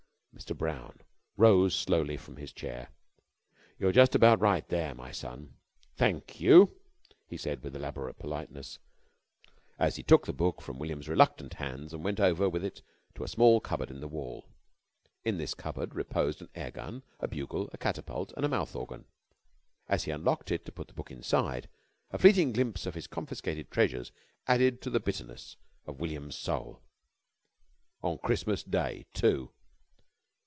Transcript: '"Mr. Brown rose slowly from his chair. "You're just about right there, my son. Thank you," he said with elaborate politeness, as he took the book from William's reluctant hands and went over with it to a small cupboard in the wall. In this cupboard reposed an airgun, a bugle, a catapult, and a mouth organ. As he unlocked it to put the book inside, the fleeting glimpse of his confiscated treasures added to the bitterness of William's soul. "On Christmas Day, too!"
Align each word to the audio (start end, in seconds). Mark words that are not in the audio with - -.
'"Mr. 0.41 0.57
Brown 0.57 0.97
rose 1.37 1.75
slowly 1.75 2.17
from 2.17 2.37
his 2.37 2.51
chair. 2.51 2.89
"You're 3.77 3.91
just 3.91 4.15
about 4.15 4.39
right 4.39 4.67
there, 4.69 4.95
my 4.95 5.11
son. 5.11 5.55
Thank 5.97 6.39
you," 6.39 6.79
he 7.27 7.37
said 7.37 7.61
with 7.61 7.75
elaborate 7.75 8.17
politeness, 8.17 8.79
as 9.77 9.97
he 9.97 10.03
took 10.03 10.25
the 10.25 10.33
book 10.33 10.59
from 10.59 10.79
William's 10.79 11.09
reluctant 11.09 11.55
hands 11.55 11.93
and 11.93 12.03
went 12.03 12.19
over 12.19 12.49
with 12.49 12.63
it 12.63 12.81
to 13.13 13.23
a 13.23 13.27
small 13.27 13.59
cupboard 13.59 13.91
in 13.91 13.99
the 13.99 14.07
wall. 14.07 14.47
In 15.23 15.37
this 15.37 15.53
cupboard 15.53 15.93
reposed 15.93 16.41
an 16.41 16.49
airgun, 16.55 17.03
a 17.19 17.27
bugle, 17.27 17.69
a 17.71 17.77
catapult, 17.77 18.31
and 18.35 18.43
a 18.43 18.49
mouth 18.49 18.75
organ. 18.75 19.05
As 19.87 20.05
he 20.05 20.11
unlocked 20.11 20.49
it 20.49 20.65
to 20.65 20.71
put 20.71 20.87
the 20.87 20.93
book 20.95 21.11
inside, 21.11 21.69
the 22.09 22.17
fleeting 22.17 22.51
glimpse 22.53 22.87
of 22.87 22.95
his 22.95 23.05
confiscated 23.05 23.69
treasures 23.69 24.11
added 24.47 24.81
to 24.81 24.89
the 24.89 25.01
bitterness 25.01 25.57
of 25.85 25.99
William's 25.99 26.35
soul. 26.37 26.81
"On 28.01 28.17
Christmas 28.17 28.63
Day, 28.63 29.05
too!" 29.13 29.51